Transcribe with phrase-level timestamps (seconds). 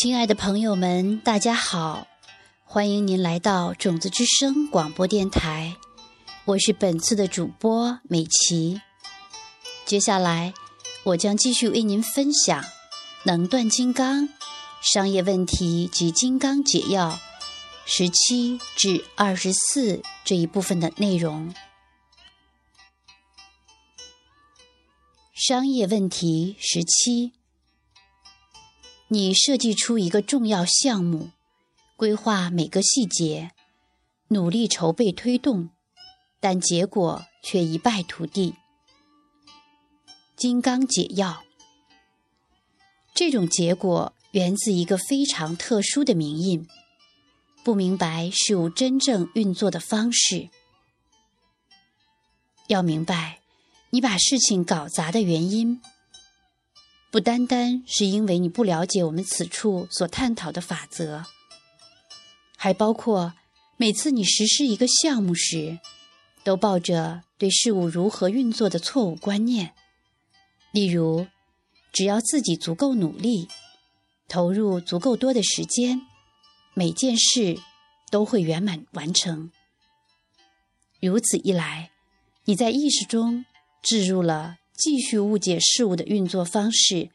[0.00, 2.06] 亲爱的朋友们，大家好！
[2.62, 5.74] 欢迎您来到种子之声广播电台，
[6.44, 8.80] 我是本次的主播美琪。
[9.84, 10.54] 接下来，
[11.02, 12.62] 我将继续为您分享
[13.24, 14.28] 《能断金刚
[14.80, 17.10] 商业问题及金刚解药》
[17.84, 21.52] 十七至二十四这一部分的内容。
[25.34, 27.37] 商业问题十七。
[29.10, 31.30] 你设计出一个重要项目，
[31.96, 33.52] 规划每个细节，
[34.28, 35.70] 努力筹备推动，
[36.40, 38.54] 但结果却一败涂地。
[40.36, 41.42] 金刚解药，
[43.14, 46.68] 这种结果源自一个非常特殊的名印，
[47.64, 50.50] 不明白事物真正运作的方式。
[52.66, 53.40] 要明白，
[53.88, 55.80] 你把事情搞砸的原因。
[57.10, 61.24] 不单单是因为你不了解我们此处所探讨的法则，
[62.56, 63.32] 还包括
[63.78, 65.78] 每次你实施一个项目时，
[66.44, 69.72] 都抱着对事物如何运作的错误观念。
[70.70, 71.26] 例如，
[71.92, 73.48] 只要自己足够努力，
[74.28, 76.02] 投入足够多的时间，
[76.74, 77.58] 每件事
[78.10, 79.50] 都会圆满完成。
[81.00, 81.90] 如此一来，
[82.44, 83.46] 你在意识中
[83.80, 84.58] 置入了。
[84.78, 87.10] 继续误解事物的运作方式，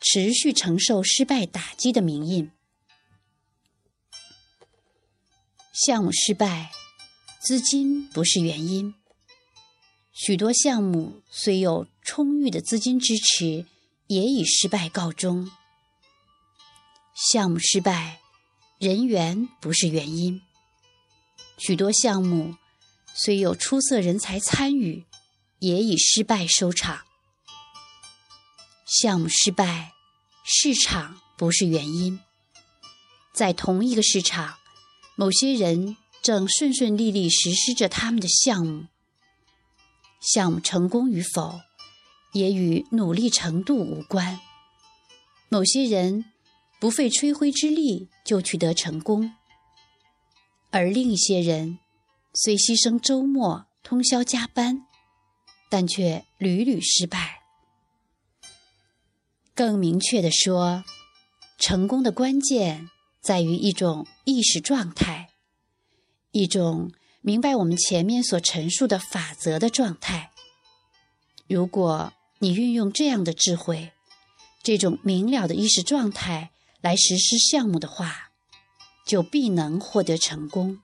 [0.00, 2.52] 持续承受失败打击的名印。
[5.72, 6.70] 项目失败，
[7.40, 8.94] 资金不是原因。
[10.12, 13.66] 许多项目虽有充裕的资金支持，
[14.06, 15.50] 也以失败告终。
[17.32, 18.20] 项目失败，
[18.78, 20.40] 人员不是原因。
[21.56, 22.54] 许多项目
[23.14, 25.07] 虽有出色人才参与。
[25.60, 27.00] 也以失败收场。
[28.86, 29.92] 项目失败，
[30.44, 32.20] 市场不是原因。
[33.32, 34.56] 在同一个市场，
[35.14, 38.86] 某些人正顺顺利利实施着他们的项目。
[40.20, 41.60] 项目成功与否，
[42.32, 44.40] 也与努力程度无关。
[45.48, 46.24] 某些人
[46.80, 49.32] 不费吹灰之力就取得成功，
[50.70, 51.78] 而另一些人
[52.34, 54.87] 虽牺牲周末、通宵加班。
[55.68, 57.42] 但却屡屡失败。
[59.54, 60.84] 更明确地说，
[61.58, 62.88] 成功的关键
[63.20, 65.30] 在于一种意识状态，
[66.30, 70.30] 一种明白我们前面所陈述的法则的状态。
[71.48, 73.92] 如果你运用这样的智慧，
[74.62, 76.50] 这种明了的意识状态
[76.80, 78.30] 来实施项目的话，
[79.04, 80.80] 就必能获得成功。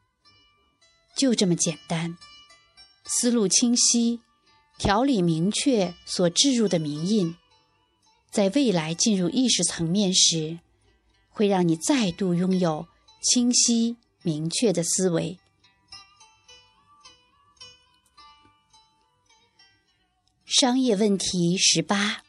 [1.16, 2.19] 就这么简单，
[3.05, 4.21] 思路清晰。
[4.76, 7.36] 条理明确所置入的名印，
[8.30, 10.58] 在未来进入意识层面时，
[11.30, 12.86] 会让你再度拥有
[13.22, 15.38] 清晰明确的思维。
[20.44, 22.22] 商业问题十八：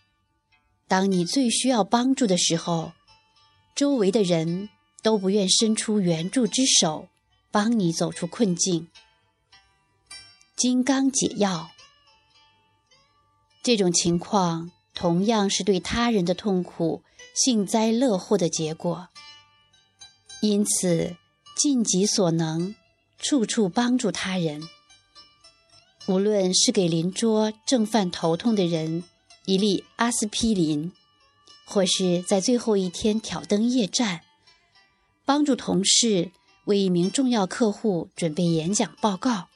[0.88, 2.94] 当你最需要帮助的时候，
[3.76, 4.70] 周围的人
[5.04, 7.08] 都不愿伸出援助之手，
[7.52, 8.88] 帮你走出困境。
[10.56, 11.75] 金刚解药。
[13.66, 17.02] 这种情况同样是对他人的痛苦
[17.34, 19.08] 幸灾乐祸的结果，
[20.40, 21.16] 因此
[21.58, 22.76] 尽己所能，
[23.18, 24.62] 处处帮助他人。
[26.06, 29.04] 无论是给邻桌正犯头痛的人
[29.46, 30.92] 一粒阿司匹林，
[31.66, 34.22] 或是在最后一天挑灯夜战，
[35.26, 36.30] 帮助同事
[36.66, 39.48] 为一名重要客户准备演讲报告，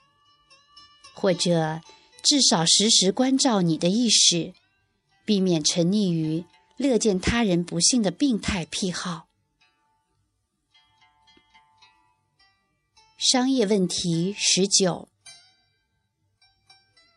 [1.14, 1.81] 或者。
[2.22, 4.53] 至少时时关照你的意识，
[5.25, 6.46] 避免沉溺于
[6.78, 9.28] 乐见他人不幸的病态癖好。
[13.18, 15.09] 商业问题十九：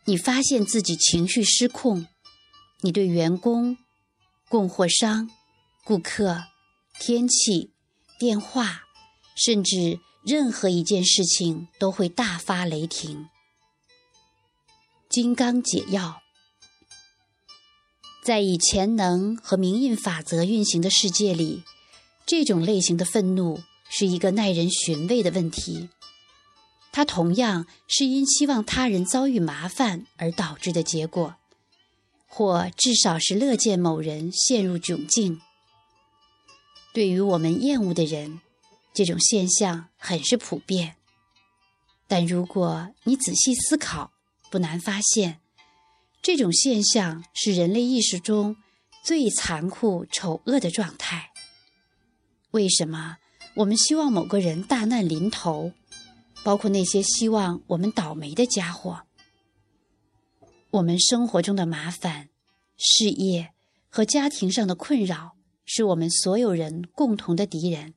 [0.04, 2.06] 你发现自己情绪失控，
[2.80, 3.76] 你对员工、
[4.48, 5.30] 供货商、
[5.84, 6.44] 顾客、
[6.98, 7.72] 天气、
[8.18, 8.82] 电话，
[9.36, 13.28] 甚至任何一件事情都会大发雷霆。
[15.12, 16.22] 金刚解药，
[18.24, 21.64] 在以潜能和明印法则运行的世界里，
[22.24, 23.60] 这种类型的愤怒
[23.90, 25.90] 是一个耐人寻味的问题。
[26.92, 31.36] 它同样是因希望他人遭遇麻烦而导致的结果，
[32.26, 35.42] 或至少是乐见某人陷入窘境。
[36.94, 38.40] 对于我们厌恶的人，
[38.94, 40.96] 这种现象很是普遍。
[42.08, 44.11] 但如果你仔细思考，
[44.52, 45.40] 不难发现，
[46.20, 48.54] 这种现象是人类意识中
[49.02, 51.30] 最残酷、丑恶的状态。
[52.50, 53.16] 为什么
[53.54, 55.72] 我们希望某个人大难临头？
[56.44, 59.04] 包括那些希望我们倒霉的家伙。
[60.72, 62.28] 我们生活中的麻烦、
[62.76, 63.54] 事业
[63.88, 67.94] 和家庭上的困扰，是我们所有人共同的敌人。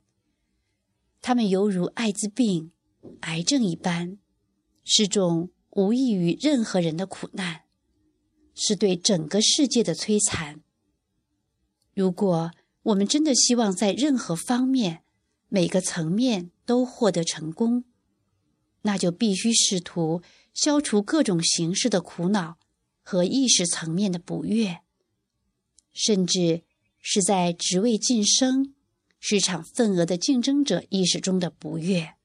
[1.20, 2.72] 他们犹如艾滋病、
[3.20, 4.16] 癌症一般，
[4.84, 7.64] 是种无异于任何人的苦难，
[8.54, 10.62] 是对整个世界的摧残。
[11.92, 12.50] 如果
[12.84, 15.02] 我们真的希望在任何方面、
[15.48, 17.84] 每个层面都获得成功，
[18.82, 20.22] 那就必须试图
[20.54, 22.56] 消除各种形式的苦恼
[23.02, 24.80] 和意识层面的不悦，
[25.92, 26.62] 甚至
[26.98, 28.72] 是在职位晋升。
[29.18, 32.15] 市场份额的竞争者意识中的不悦。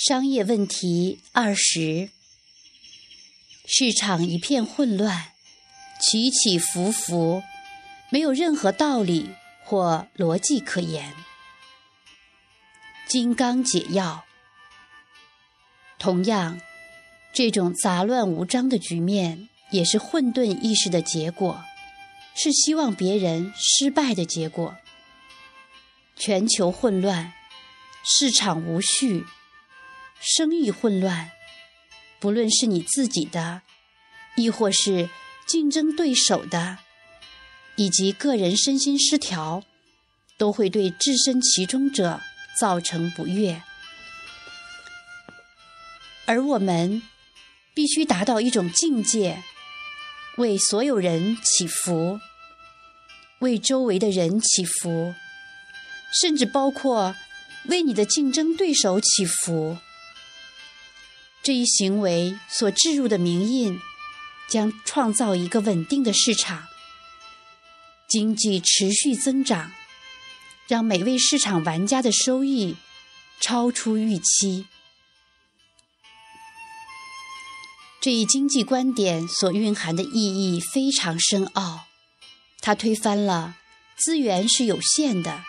[0.00, 2.08] 商业问题二十：
[3.66, 5.32] 市场一片混乱，
[6.00, 7.42] 起起伏伏，
[8.08, 9.28] 没有任何道理
[9.62, 11.12] 或逻辑可言。
[13.06, 14.24] 金刚解药。
[15.98, 16.58] 同样，
[17.34, 19.50] 这种杂乱无章的局面。
[19.70, 21.62] 也是混沌意识的结果，
[22.34, 24.78] 是希望别人失败的结果。
[26.16, 27.34] 全球混乱，
[28.02, 29.24] 市场无序，
[30.20, 31.30] 生意混乱，
[32.20, 33.62] 不论是你自己的，
[34.36, 35.08] 亦或是
[35.46, 36.78] 竞争对手的，
[37.76, 39.64] 以及个人身心失调，
[40.36, 42.20] 都会对置身其中者
[42.58, 43.62] 造成不悦。
[46.26, 47.02] 而我们
[47.74, 49.42] 必须达到一种境界。
[50.36, 52.18] 为所有人祈福，
[53.40, 55.14] 为周围的人祈福，
[56.22, 57.14] 甚至包括
[57.66, 59.76] 为你的竞争对手祈福。
[61.42, 63.80] 这一行为所置入的名印，
[64.48, 66.68] 将创造一个稳定的市场，
[68.08, 69.72] 经济持续增长，
[70.68, 72.76] 让每位市场玩家的收益
[73.40, 74.66] 超出预期。
[78.02, 81.86] 这一经济观点所蕴含的意义非常深奥，
[82.60, 83.56] 它推翻了
[83.96, 85.42] 资源是有限的，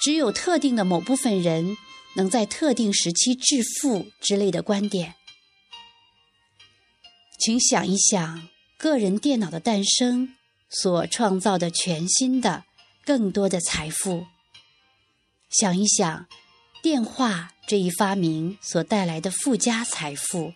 [0.00, 1.76] 只有特定的某部分人
[2.14, 5.14] 能在特定时期致富之类的观点。
[7.38, 10.34] 请想一想，个人电脑的诞生
[10.68, 12.64] 所创造的全新的、
[13.04, 14.26] 更多的财富；
[15.48, 16.26] 想一想，
[16.82, 20.52] 电话这一发明所带来的附加财富。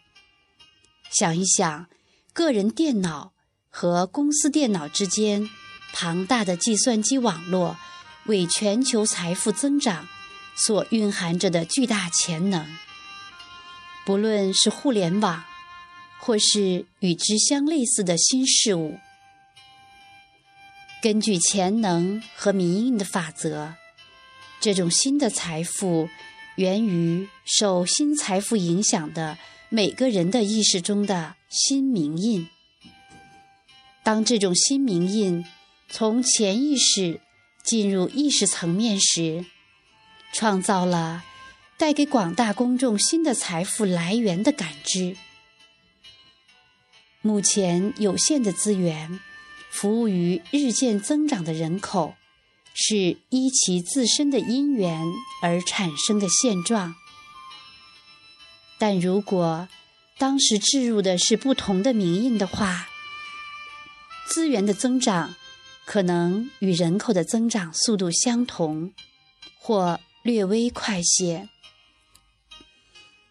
[1.10, 1.86] 想一想，
[2.32, 3.32] 个人电脑
[3.70, 5.48] 和公司电脑之间
[5.92, 7.76] 庞大的计算机网络
[8.26, 10.06] 为全球财富增长
[10.56, 12.66] 所蕴含着的巨大潜能。
[14.04, 15.44] 不论是互联网，
[16.18, 18.98] 或是与之相类似的新事物，
[21.02, 23.74] 根据潜能和民印的法则，
[24.60, 26.08] 这种新的财富
[26.56, 29.38] 源于受新财富影响的。
[29.70, 32.48] 每个人的意识中的新名印，
[34.04, 35.44] 当这种新名印
[35.88, 37.20] 从潜意识
[37.64, 39.44] 进入意识层面时，
[40.34, 41.22] 创造了
[41.78, 45.16] 带给广大公众新的财富来源的感知。
[47.22, 49.20] 目前有限的资源，
[49.70, 52.16] 服务于日渐增长的人口，
[52.75, 55.06] 是依其自身的因缘
[55.40, 56.94] 而产生的现状。
[58.76, 59.68] 但如果
[60.18, 62.88] 当时置入的是不同的名印的话，
[64.26, 65.35] 资源的增长
[65.87, 68.92] 可能与人口的增长速度相同，
[69.59, 71.50] 或略微快些。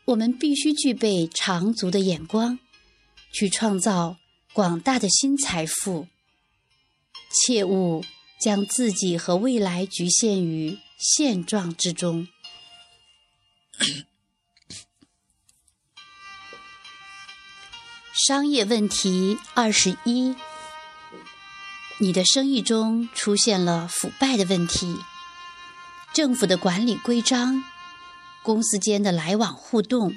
[0.06, 2.60] 我们必须具备长足的眼光，
[3.34, 4.18] 去创造
[4.54, 6.08] 广大的新财富。
[7.32, 8.06] 切勿
[8.40, 12.28] 将自己和未来局限于现状之中。
[18.28, 20.36] 商业问题二十一：
[21.98, 24.96] 你的生意中出现了腐败的问题，
[26.14, 27.64] 政府的管理规章，
[28.44, 30.16] 公司间的来往互动，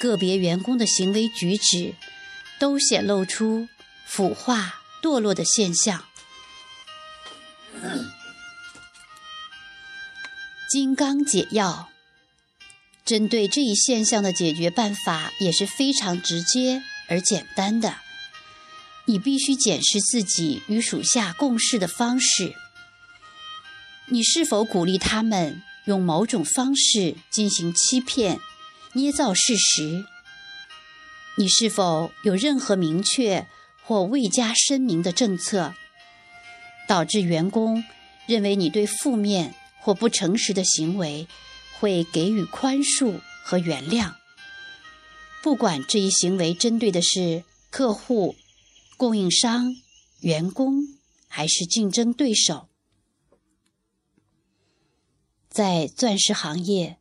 [0.00, 1.94] 个别员工的行为举止，
[2.58, 3.68] 都显露出
[4.04, 6.04] 腐化堕落的现象。
[10.68, 11.88] 金刚解药。
[13.04, 17.96] 针对这一现象的解决办法也是非常直接而简单的。
[19.06, 22.52] 你必须检视自己与属下共事的方式。
[24.10, 28.40] 你是否鼓励他们用某种方式进行欺骗、
[28.94, 30.04] 捏造事实？
[31.36, 33.46] 你是否有任何明确
[33.84, 35.74] 或未加声明的政策，
[36.88, 37.84] 导致员工
[38.26, 41.28] 认为你对负面或不诚实的行为
[41.78, 44.14] 会给予宽恕和原谅，
[45.42, 48.36] 不管这一行为针对的是客户、
[48.96, 49.66] 供应商、
[50.20, 50.80] 员工
[51.28, 52.70] 还是竞争对手。
[55.48, 56.98] 在钻石行业，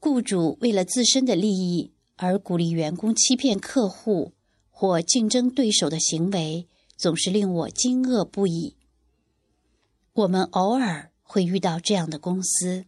[0.00, 4.32] 雇主为了自身的利益而鼓励员工欺骗客户。
[4.74, 8.74] 或竞争对手的行为总是令我惊愕不已。
[10.12, 12.86] 我们偶尔会遇到这样的公司：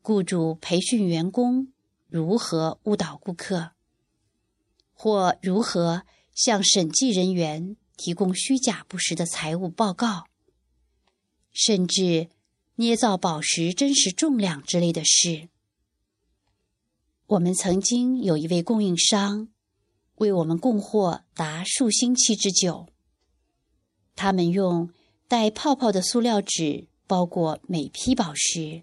[0.00, 1.70] 雇主培训员工
[2.08, 3.72] 如何误导顾客，
[4.94, 10.28] 或如何向审计人员提供虚假不实的财务报告，
[11.52, 12.30] 甚至
[12.80, 15.50] 捏造宝石真实重量之类的事。
[17.26, 19.48] 我们曾经有一位供应商。
[20.16, 22.88] 为我们供货达数星期之久。
[24.16, 24.90] 他们用
[25.28, 28.82] 带泡泡的塑料纸包裹每批宝石，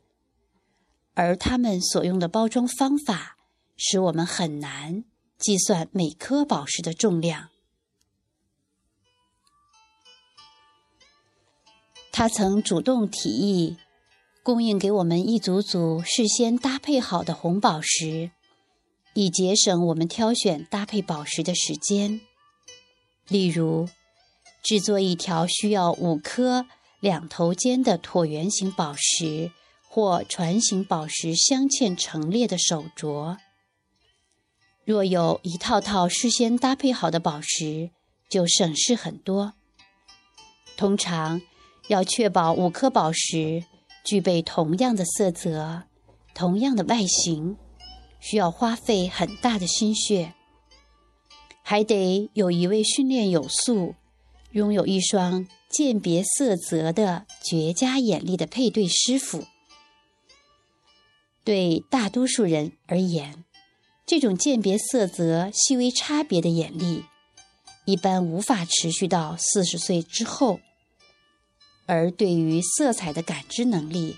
[1.14, 3.38] 而他们所用的包装方法
[3.76, 5.04] 使我们很难
[5.40, 7.50] 计算每颗宝石的重量。
[12.12, 13.78] 他曾主动提议
[14.48, 18.32] 供应给我们一组组事先搭配好的红宝石。
[19.14, 22.22] 以节省我们挑选搭配宝石的时间。
[23.28, 23.90] 例如，
[24.64, 26.66] 制作一条需要五颗
[27.02, 29.52] 两头尖的椭圆形宝石
[29.90, 33.36] 或船形宝石镶嵌陈列的手镯。
[34.86, 37.90] 若有一套套事先搭配好的宝石，
[38.30, 39.56] 就省事很多。
[40.78, 41.42] 通常
[41.90, 43.66] 要确保五颗宝石
[44.08, 45.84] 具备同样的色泽、
[46.34, 47.58] 同样的外形。
[48.20, 50.34] 需要花费很大的心血，
[51.62, 53.94] 还得有一位训练有素、
[54.54, 59.44] 拥有一双鉴别色泽的绝佳眼力的配对师傅。
[61.44, 63.46] 对大多数人而言，
[64.06, 67.06] 这种鉴别色泽细微差别的眼力，
[67.86, 70.60] 一般无法持续到四十岁之后；
[71.88, 74.18] 而对于色彩的感知能力，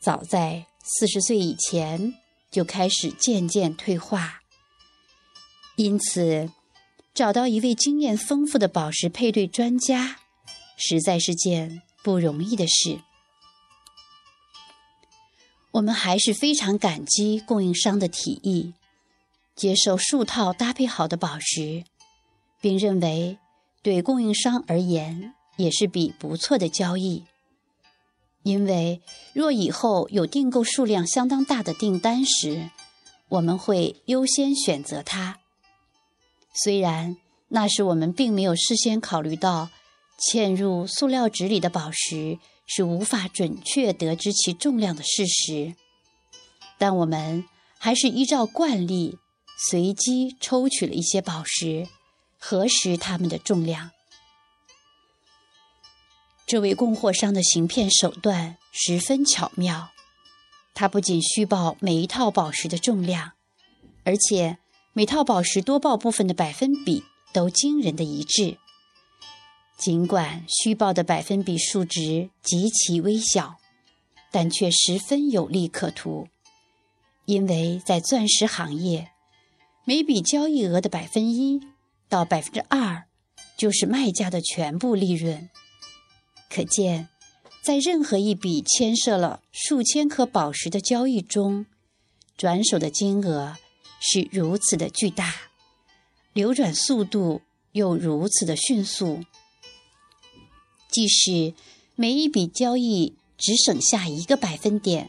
[0.00, 2.14] 早在四十岁以前。
[2.52, 4.42] 就开始渐渐退化，
[5.76, 6.50] 因此
[7.14, 10.18] 找到一位经验丰富的宝石配对专家，
[10.76, 13.00] 实在是件不容易的事。
[15.70, 18.74] 我们还是非常感激供应商的提议，
[19.56, 21.84] 接受数套搭配好的宝石，
[22.60, 23.38] 并认为
[23.82, 27.24] 对供应商而言也是笔不错的交易。
[28.42, 29.00] 因为
[29.32, 32.70] 若以后有订购数量相当大的订单时，
[33.28, 35.38] 我们会优先选择它。
[36.52, 37.16] 虽然
[37.48, 39.70] 那时我们并没有事先考虑到
[40.18, 45.74] 嵌入塑料纸里的宝石是无法准确得知其重量的事实，
[46.78, 47.44] 但我们
[47.78, 49.18] 还是依照惯例
[49.70, 51.86] 随机抽取了一些宝石，
[52.38, 53.90] 核实它们的重量。
[56.52, 59.88] 这位供货商的行骗手段十分巧妙，
[60.74, 63.32] 他不仅虚报每一套宝石的重量，
[64.04, 64.58] 而且
[64.92, 68.58] 每套宝石多报部分的百分比都惊人的一致。
[69.78, 73.56] 尽管虚报的百分比数值极其微小，
[74.30, 76.28] 但却十分有利可图，
[77.24, 79.10] 因为在钻石行业，
[79.86, 81.62] 每笔交易额的百分一
[82.10, 83.04] 到百分之二
[83.56, 85.48] 就是卖家的全部利润。
[86.54, 87.08] 可见，
[87.62, 91.64] 在任何一笔牵涉了数千颗宝石的交易中，
[92.36, 93.56] 转手的金额
[93.98, 95.34] 是如此的巨大，
[96.34, 97.40] 流转速度
[97.72, 99.24] 又如此的迅速。
[100.90, 101.54] 即使
[101.96, 105.08] 每一笔交易只省下一个百分点，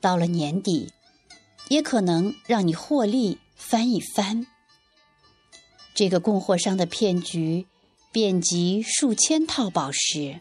[0.00, 0.90] 到了年底，
[1.68, 4.48] 也可能让你获利翻一番。
[5.94, 7.66] 这个供货商的骗局
[8.10, 10.40] 遍及数千套宝石。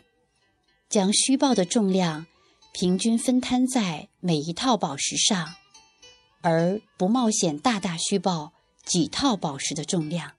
[0.95, 2.25] 将虚报的重量
[2.71, 5.55] 平均分摊在每一套宝石上，
[6.39, 8.53] 而不冒险大大虚报
[8.85, 10.35] 几套宝石的重量。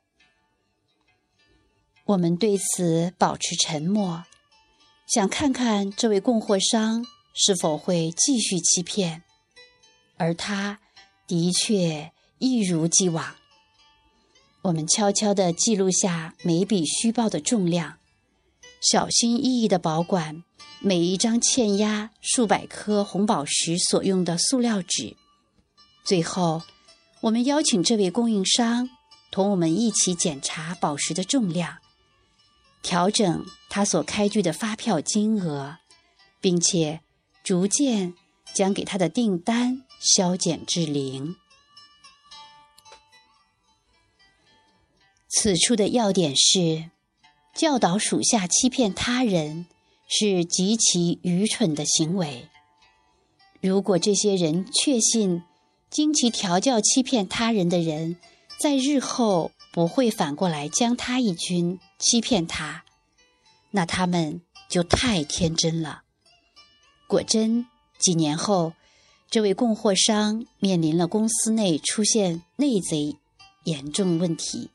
[2.07, 4.25] 我们对此保持沉默，
[5.07, 9.25] 想看看这位供货商是否会继续欺骗，
[10.17, 10.79] 而他
[11.27, 13.37] 的确一如既往。
[14.63, 17.99] 我们悄悄地记录下每笔虚报的重量。
[18.79, 20.45] 小心翼翼地保管
[20.81, 25.17] 每一张嵌压数百颗红宝石所用的塑料纸。
[26.05, 26.63] 最后，
[27.23, 28.89] 我们邀请这位供应商
[29.31, 31.79] 同我们一起检查宝石的重量，
[32.83, 35.79] 调整他所开具的发票金额，
[36.41, 37.01] 并且
[37.43, 38.15] 逐渐
[38.55, 41.37] 将给他的订单削减至零。
[45.29, 46.91] 此处的要点是，
[47.55, 49.67] 教导属下欺骗他人
[50.07, 52.49] 是极其愚蠢的行为。
[53.61, 55.43] 如果这些人确信
[55.91, 58.17] 经其调教欺骗他人的人，
[58.61, 62.85] 在日后不会反过来将他一军欺骗他，
[63.71, 66.03] 那他们就太天真了。
[67.07, 67.67] 果真，
[67.99, 68.75] 几年后，
[69.31, 73.17] 这位供货商面临了公司内出现内贼
[73.65, 74.71] 严重问题，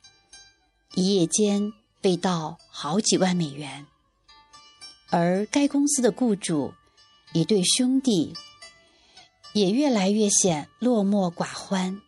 [0.95, 1.71] 一夜间
[2.01, 3.85] 被盗好几万美元，
[5.11, 6.73] 而该公司的雇主
[7.33, 8.33] 一对兄弟。
[9.53, 12.01] 也越来越显落寞寡欢，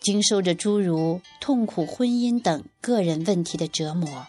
[0.00, 4.26] 经受着诸如痛苦婚姻等个人问题的折磨。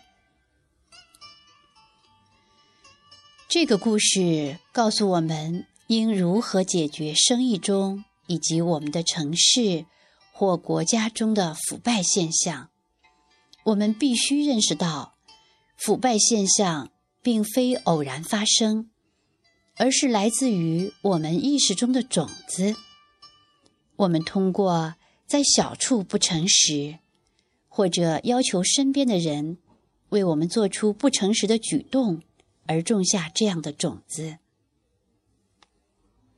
[3.50, 9.88] 这个故事告诉我们应如何解决生意中以及我们的城市
[10.32, 12.70] 或国家中的腐败现象。
[13.64, 15.16] 我们必须认识到，
[15.78, 16.92] 腐败现象
[17.26, 18.92] 并非偶然发生。
[19.78, 22.76] 而是来自于我们意识中的种子。
[23.96, 24.94] 我们通过
[25.26, 27.00] 在小处不诚实，
[27.68, 29.58] 或者要求身边的人
[30.10, 32.22] 为我们做出不诚实的举动，
[32.68, 34.38] 而种下这样的种子。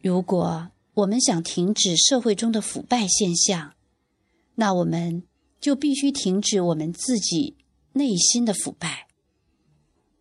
[0.02, 3.74] 如果我们想停止社会中的腐败现象，
[4.56, 5.24] 那我们
[5.60, 7.58] 就必须停止我们自己
[7.94, 9.07] 内心的腐败，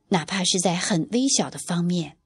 [0.08, 2.16] 哪怕是在很微小的方面。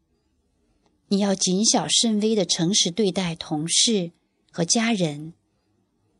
[1.08, 4.12] 你要谨小慎微的诚实对待同事
[4.50, 5.32] 和家人，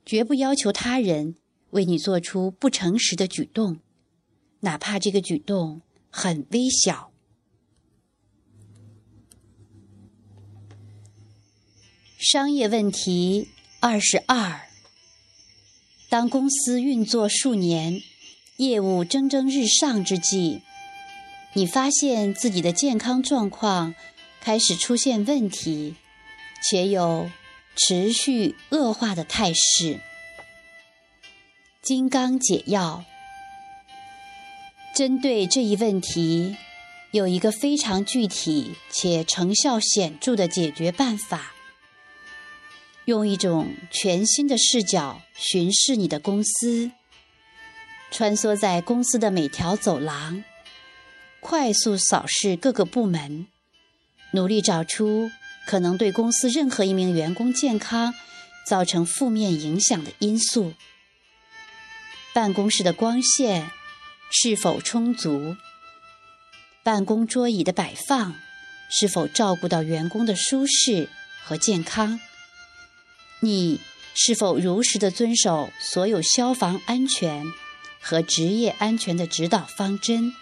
[0.05, 1.37] 绝不要求他人
[1.71, 3.79] 为你做出不诚实的举动，
[4.61, 7.13] 哪怕这个举动很微小。
[12.19, 14.63] 商业问题二十二：
[16.08, 18.02] 当公司运作数年，
[18.56, 20.63] 业务蒸蒸日上之际，
[21.52, 23.95] 你发现自己的健康状况。
[24.43, 25.97] 开始出现问题，
[26.63, 27.30] 且有
[27.76, 30.00] 持续恶化的态势。
[31.82, 33.04] 金刚解药
[34.95, 36.56] 针对这一问题，
[37.10, 41.52] 有一个非常具体且成效显著的解决办法：
[43.04, 46.91] 用一种全新的视角巡视你的公司，
[48.10, 50.43] 穿梭在公司的每条走廊，
[51.41, 53.47] 快速扫视各个部门。
[54.33, 55.31] 努力找出
[55.67, 58.15] 可能对公司任何一名员工健康
[58.65, 60.75] 造成负面影响的因素。
[62.33, 63.71] 办公室的光线
[64.31, 65.57] 是否充足？
[66.85, 68.37] 办公桌椅的摆放
[68.89, 71.09] 是否照顾到员工的舒适
[71.43, 72.21] 和健康？
[73.41, 73.81] 你
[74.15, 77.45] 是否如实的遵守所有消防安全
[78.00, 80.33] 和职业安全的指导方针？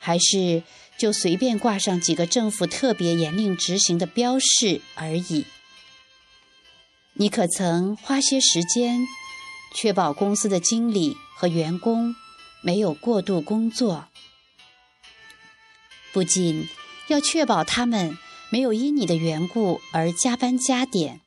[0.00, 0.64] 还是？
[0.98, 5.46] 就随便挂上几个政府特别严令执行的标示而已。
[7.14, 9.06] 你可曾花些时间，
[9.74, 12.14] 确保公司的经理和员工
[12.62, 14.08] 没有过度工作？
[16.12, 16.68] 不仅
[17.08, 18.18] 要确保他们
[18.50, 21.22] 没有因你的缘故而加班加点，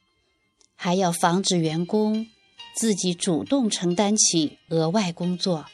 [0.76, 2.28] 还要防止员工
[2.76, 5.66] 自己主动承担起额外工作。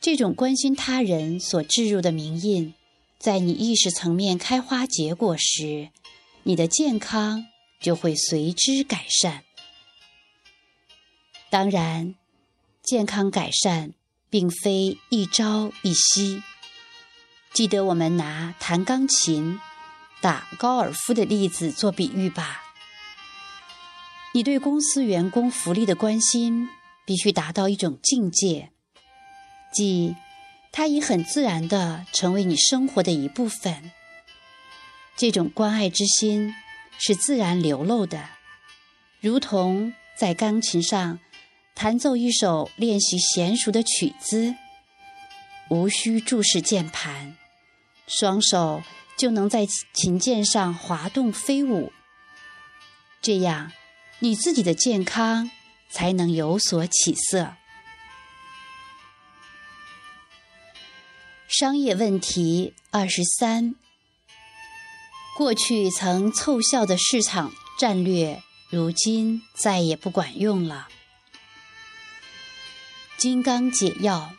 [0.00, 2.72] 这种关心他人所置入的名印，
[3.18, 5.90] 在你意识层面开花结果时，
[6.44, 7.44] 你的健康
[7.82, 9.44] 就会随之改善。
[11.50, 12.14] 当然，
[12.82, 13.92] 健康改善
[14.30, 16.42] 并非一朝一夕。
[17.52, 19.60] 记得我们拿弹钢琴、
[20.22, 22.62] 打高尔夫的例子做比喻吧。
[24.32, 26.70] 你对公司员工福利的关心，
[27.04, 28.70] 必须达到一种境界。
[29.72, 30.16] 即，
[30.72, 33.90] 它已很自然地成为你生活的一部分。
[35.16, 36.54] 这种关爱之心
[36.98, 38.30] 是自然流露的，
[39.20, 41.18] 如同在钢琴上
[41.74, 44.54] 弹奏一首练习娴熟的曲子，
[45.68, 47.36] 无需注视键盘，
[48.06, 48.82] 双手
[49.16, 51.92] 就能在琴键上滑动飞舞。
[53.22, 53.72] 这样，
[54.20, 55.50] 你自己的健康
[55.90, 57.54] 才能有所起色。
[61.50, 63.74] 商业问题二十三：
[65.36, 70.86] 过去曾凑效的市场战略，如今再也不管用了。
[73.16, 74.30] 金刚解药。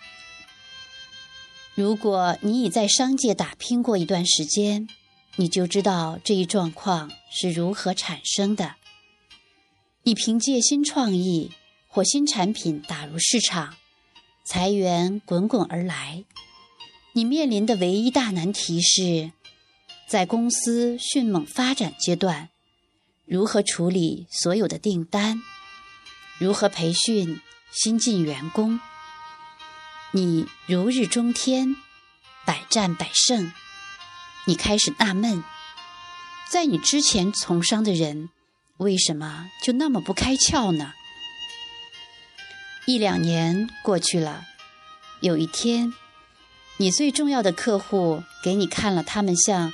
[1.76, 4.88] 如果你已在商界打拼过一段时间，
[5.36, 8.76] 你就知道这一状况是如何产生的。
[10.04, 11.52] 你凭借新创意
[11.90, 13.76] 或新产品打入市场，
[14.46, 16.24] 财源滚滚而来。
[17.14, 19.34] 你面临的唯一大难题是，
[20.08, 22.48] 在公司迅猛发展阶段，
[23.26, 25.42] 如何处理所有的订单，
[26.40, 28.80] 如何培训新进员工。
[30.12, 31.76] 你如日中天，
[32.46, 33.52] 百战百胜。
[34.46, 35.44] 你开始纳闷，
[36.50, 38.30] 在你之前从商的人，
[38.78, 40.94] 为什么就那么不开窍呢？
[42.88, 44.46] 一两年过去了，
[45.20, 45.94] 有一天，
[46.82, 49.72] 你最重要的客户给你看了他们向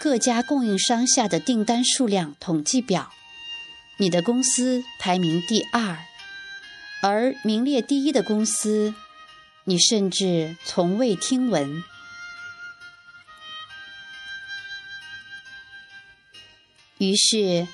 [0.00, 3.12] 各家供应商下的订单数量统计表，
[3.98, 5.98] 你的公司排名第二，
[7.02, 8.92] 而名列第一的公司。
[9.62, 11.84] 你甚至从未听闻。
[16.98, 17.68] 于是，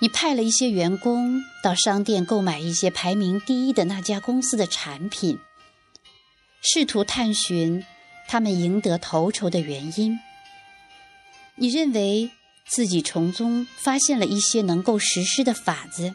[0.00, 5.38] 你派了一些员工到商店购买一些排名第一的那家公司的产品，
[6.60, 7.84] 试图探寻
[8.28, 10.18] 他们赢得头筹的原因。
[11.56, 12.30] 你认为
[12.66, 16.14] 自己从中发现了一些能够实施的法子，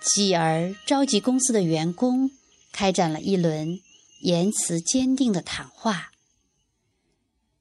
[0.00, 2.30] 继而召集公司的员工，
[2.72, 3.80] 开展了一轮。
[4.20, 6.10] 言辞坚定的谈话，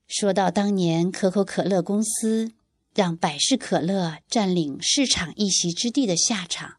[0.08, 2.54] 说到当年可口可乐公司
[2.96, 6.76] 让百事可乐占领市场一席之地的下场。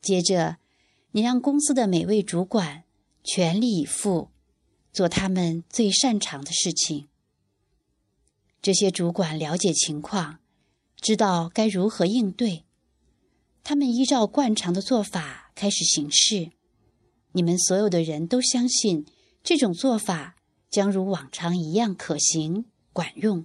[0.00, 0.56] 接着，
[1.10, 2.84] 你让公司的每位主管
[3.22, 4.30] 全力以赴
[4.94, 7.08] 做他们最擅长的事情。
[8.62, 10.38] 这些主管了解情况，
[10.96, 12.64] 知道该如何应对，
[13.62, 16.52] 他们依照惯常的做法开始行事。
[17.32, 19.04] 你们所有的人都相信
[19.42, 20.36] 这种做法
[20.70, 23.44] 将如往常一样可行、管用。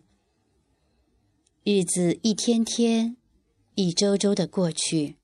[1.63, 3.17] 日子一天天、
[3.73, 5.17] 一周周的过去，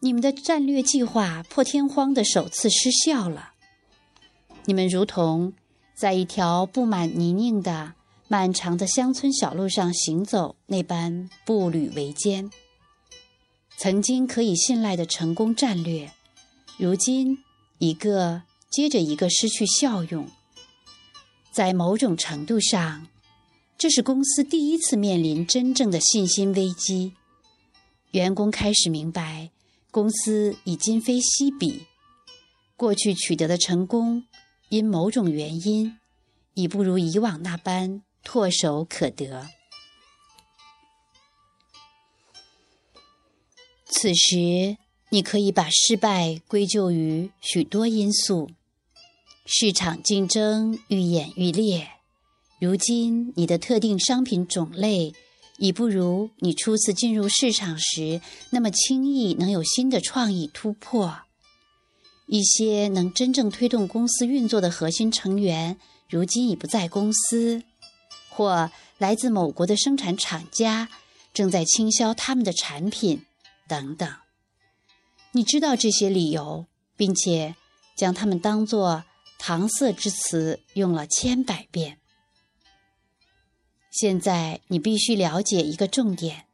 [0.00, 3.51] 你们的战略计划破天荒的首次失效了。
[4.64, 5.52] 你们如同
[5.94, 7.94] 在一条布满泥泞的
[8.28, 12.50] 漫长的乡村小路上行走那般步履维艰。
[13.76, 16.12] 曾经可以信赖的成功战略。
[16.78, 17.38] 如今，
[17.78, 20.28] 一个接着一个失去效用。
[21.50, 23.08] 在某种程度上，
[23.76, 27.12] 这是公司第一次面临真正的信心危机。
[28.12, 29.50] 员工开始明白，
[29.90, 31.86] 公司已今非昔比，
[32.76, 34.24] 过去取得的成功，
[34.72, 35.98] 因某种原因，
[36.54, 39.48] 已不如以往那般唾手可得。
[43.86, 44.78] 此时。
[45.14, 48.48] 你可以把失败归咎于许多因素，
[49.44, 51.86] 市场竞争愈演愈烈。
[52.58, 55.12] 如今，你的特定商品种类
[55.58, 61.24] 已不如你初次进入市场时那么轻易能有新的创意突破。
[62.32, 65.76] 一些能真正推动公司运作的核心成员，
[66.08, 67.62] 如今已不在公司，
[68.30, 70.88] 或来自某国的生产厂家
[71.34, 73.26] 正在倾销他们的产品，
[73.68, 74.10] 等等。
[75.32, 76.64] 你知道这些理由，
[76.96, 77.54] 并且
[77.94, 79.04] 将它们当作
[79.38, 81.98] 搪塞之词用了千百遍。
[83.90, 86.46] 现在你必须了解一个重点，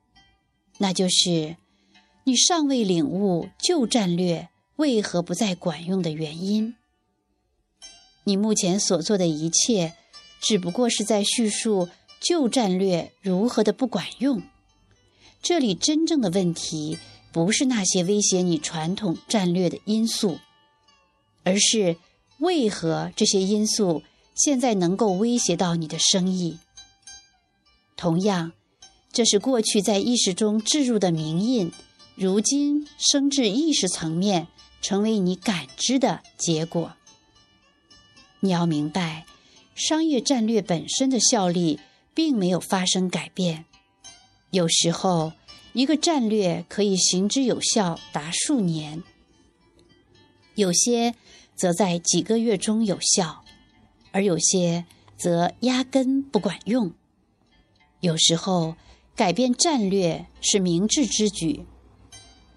[0.79, 1.57] 那就是
[2.25, 6.75] 你尚未领悟旧战略为何不再管用的原因。
[8.25, 9.95] 你目前所做的一切，
[10.41, 11.89] 只不过是在叙述
[12.21, 14.43] 旧战略如何的不管用。
[15.41, 16.99] 这里真正的问题。
[17.31, 20.39] 不是那些威胁你传统战略的因素，
[21.45, 21.99] 而是
[22.39, 24.03] 为何这些因素
[24.35, 26.59] 现在能够威胁到你的生意。
[27.99, 28.53] 同样，
[29.13, 31.71] 这是过去在意识中置入的名印，
[32.17, 34.49] 如今升至意识层面，
[34.81, 36.95] 成为你感知的结果。
[38.41, 39.27] 你要明白，
[39.75, 41.81] 商业战略本身的效力
[42.15, 43.65] 并没有发生改变，
[44.51, 45.33] 有时候。
[45.75, 49.05] 一个战略可以行之有效达数年，
[50.57, 51.15] 有些
[51.55, 53.45] 则在几个月中有效，
[54.11, 54.87] 而有些
[55.17, 56.93] 则压根不管用。
[58.01, 58.75] 有时候
[59.15, 61.65] 改变战略是明智之举，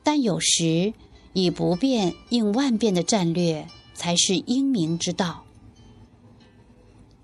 [0.01, 0.93] 但有时
[1.33, 5.45] 以不变应万变的战略才是英明之道。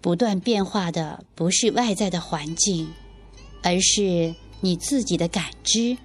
[0.02, 2.90] 不断变化的不是外在的环境，
[3.64, 4.36] 而是。
[4.60, 6.00] 你自己的感知，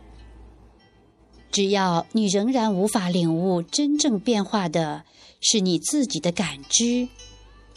[1.51, 5.05] 只要你仍然无法领悟真正变化的
[5.41, 7.09] 是你自己的感知，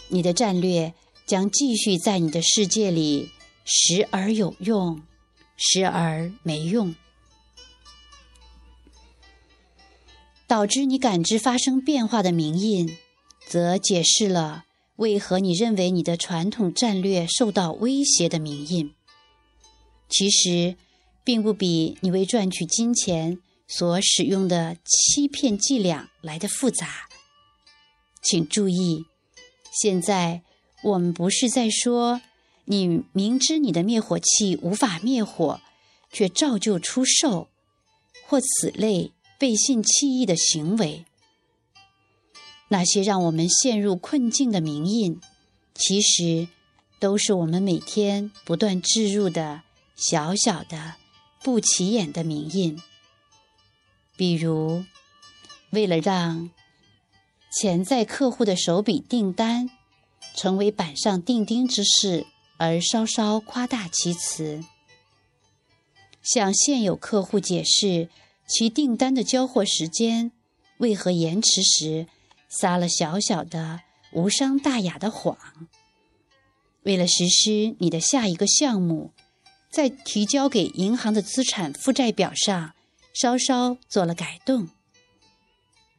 [0.09, 0.93] 你的战略
[1.25, 3.29] 将继续在你的世界里
[3.63, 5.01] 时而有用，
[5.55, 6.93] 时而没用。
[10.47, 12.97] 导致你感知发生变化的名印，
[13.47, 14.65] 则解释了
[14.97, 18.93] 为何你认为你的传统战略受到威胁的名印。
[20.07, 20.75] 其实，
[21.23, 27.07] 并不比你为赚取金钱所使用的欺骗伎俩来的复杂。
[28.21, 29.05] 请注意，
[29.81, 30.43] 现在
[30.83, 32.21] 我们不是在说
[32.65, 35.59] 你明知你的灭火器无法灭火，
[36.11, 37.47] 却照旧出售，
[38.27, 39.11] 或此类。
[39.37, 41.05] 背信弃义的行为，
[42.69, 45.19] 那些让我们陷入困境的名印，
[45.73, 46.47] 其实
[46.99, 49.61] 都是我们每天不断置入的
[49.95, 50.95] 小小的、
[51.43, 52.81] 不起眼的名印。
[54.15, 54.85] 比如，
[55.71, 56.49] 为了让
[57.51, 59.69] 潜在客户的手笔订单
[60.33, 62.25] 成为板上钉钉之事，
[62.57, 64.63] 而稍稍夸大其词，
[66.23, 68.09] 向现有客户解释。
[68.47, 70.31] 其订单的交货时间
[70.77, 72.07] 为何延迟时，
[72.47, 73.81] 撒了小小的
[74.11, 75.37] 无伤大雅的谎。
[76.83, 79.11] 为了实施你的下一个项目，
[79.71, 82.73] 在提交给银行的资产负债表上
[83.13, 84.69] 稍稍做了改动。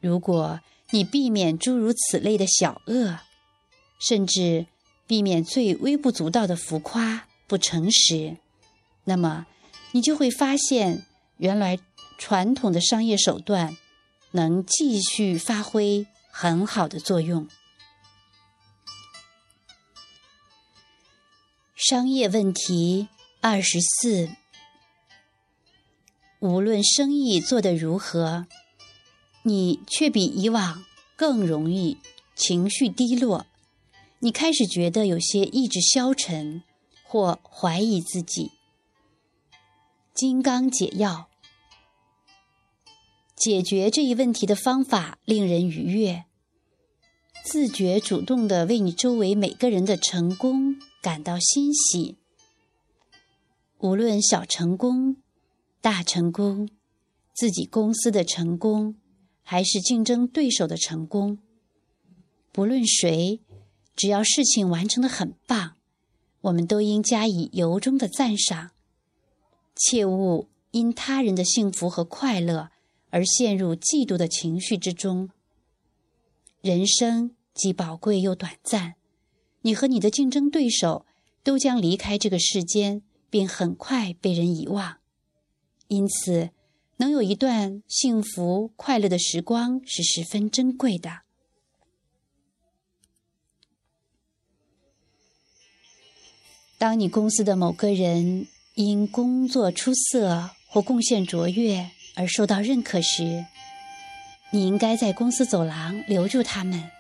[0.01, 3.19] 如果你避免诸如此类的小恶，
[3.99, 4.67] 甚至
[5.09, 8.37] 避免最微不足道的浮夸、不诚实，
[9.05, 9.47] 那么
[9.91, 11.05] 你就会发现
[11.39, 11.79] 原来。
[12.19, 13.77] 传统的商业手段
[14.31, 17.47] 能继续发挥很好的作用。
[21.75, 23.09] 商业问题
[23.43, 24.31] 二十四：
[26.41, 28.47] 无论生意做得如何，
[29.43, 31.99] 你却比以往更容易
[32.35, 33.45] 情绪低落。
[34.21, 36.63] 你开始觉得有些意志消沉，
[37.05, 38.53] 或怀疑自己。
[40.17, 41.29] 金刚解药。
[43.37, 46.25] 解决这一问题的方法令人愉悦。
[47.45, 52.17] 自觉主动地为你周围每个人的成功感到欣喜，
[53.77, 55.17] 无论小成功、
[55.83, 56.71] 大成功，
[57.35, 58.95] 自己公司的成功，
[59.43, 61.39] 还是竞争对手的成功，
[62.53, 63.43] 不论谁，
[63.95, 65.77] 只要事情完成的很棒，
[66.41, 68.71] 我们都应加以由衷的赞赏，
[69.77, 72.71] 切勿因他人的幸福和快乐。
[73.11, 75.31] 而陷入嫉妒的情绪之中。
[76.61, 78.97] 人生既宝贵又短暂，
[79.63, 81.07] 你和你的竞争对手
[81.43, 84.99] 都将离开这个世间，并很快被人遗忘。
[85.89, 86.51] 因此，
[86.99, 91.21] 能有一段幸福快乐的时光是十分珍贵的。
[96.77, 103.47] 当你公司的某个人因工作出色或贡献卓越，而受到认可时，
[104.51, 106.91] 你应该在公司走廊留住他们，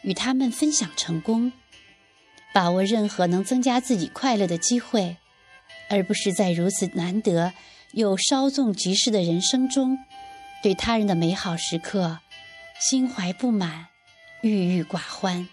[0.00, 1.52] 与他们分享成功，
[2.54, 5.18] 把握任何能增加自己快乐的机会，
[5.90, 7.52] 而不是在如此难得
[7.92, 9.98] 又稍纵即逝的人生中，
[10.62, 12.20] 对他人的美好时刻
[12.80, 13.88] 心怀不满、
[14.40, 15.46] 郁郁寡欢。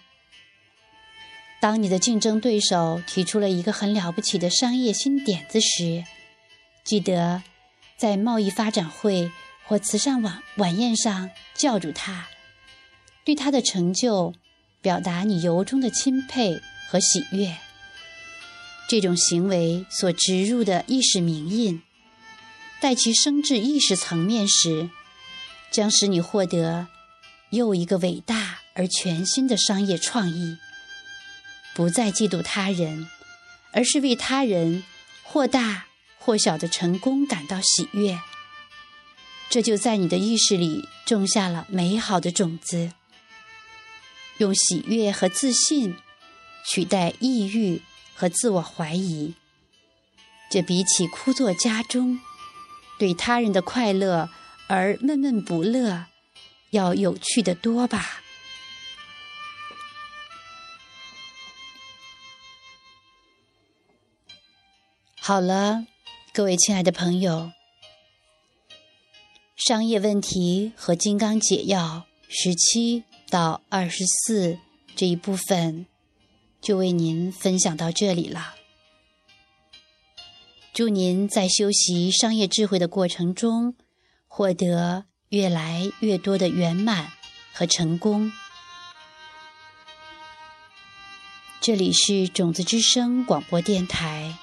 [1.60, 6.04] 当你的竞争对手提出了一个很了不起的商业新点子时，
[6.84, 7.42] 记得。
[7.96, 9.32] 在贸易发展会
[9.66, 12.28] 或慈善晚晚宴上叫住他，
[13.24, 14.34] 对他的成就
[14.80, 17.56] 表达你由衷的钦佩和喜悦。
[18.88, 21.82] 这种行为所植入的意识名印，
[22.80, 24.90] 待其升至意识层面时，
[25.72, 26.86] 将使你获得
[27.50, 30.56] 又一个伟大而全新的商业创意。
[31.78, 33.06] 不再嫉妒他人，
[33.70, 34.82] 而是为他人
[35.22, 35.84] 或大。
[36.20, 38.18] 或小的成功感到喜悦，
[39.48, 42.92] 这就在你的意识里种下了美好的种子。
[44.36, 45.96] 用喜悦和自信
[46.66, 47.80] 取代抑郁
[48.14, 49.36] 和自我怀疑，
[50.50, 52.20] 这比起枯坐家中
[52.98, 54.28] 对他人的快乐
[54.66, 56.06] 而闷闷不乐
[56.72, 58.20] 要有趣的多吧。
[65.28, 65.84] 好了。
[66.32, 67.52] 各位亲爱的朋友，
[69.56, 74.58] 商业问题和金刚解药十七到二十四
[74.96, 75.84] 这一部分
[76.62, 78.54] 就为您分享到这里了。
[80.72, 83.74] 祝您在修习商业智慧的过程中，
[84.26, 87.12] 获得越来越多的圆满
[87.52, 88.32] 和成功。
[91.60, 94.38] 这里是种子之声广播电台，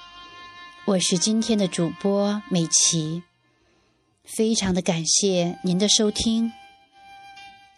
[0.86, 3.24] 我是今天的主播美琪，
[4.22, 6.52] 非常的感谢您的收听，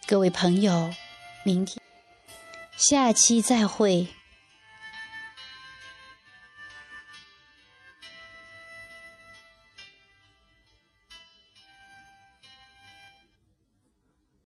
[0.06, 0.92] 各位朋友，
[1.42, 1.82] 明天
[2.76, 4.08] 下期再会。